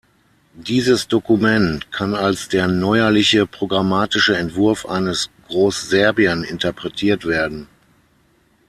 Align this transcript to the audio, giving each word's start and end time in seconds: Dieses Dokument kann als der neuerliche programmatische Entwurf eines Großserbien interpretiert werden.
Dieses 0.55 1.07
Dokument 1.07 1.91
kann 1.91 2.15
als 2.15 2.49
der 2.49 2.67
neuerliche 2.67 3.45
programmatische 3.45 4.35
Entwurf 4.35 4.87
eines 4.87 5.29
Großserbien 5.47 6.43
interpretiert 6.43 7.25
werden. 7.27 7.67